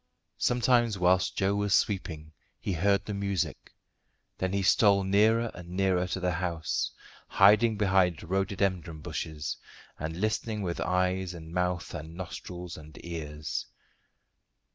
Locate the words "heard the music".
2.73-3.71